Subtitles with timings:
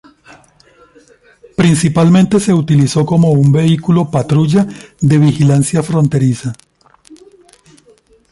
[1.55, 4.65] Principalmente su utilizó como un vehículo patrulla
[4.99, 6.53] de vigilancia fronteriza.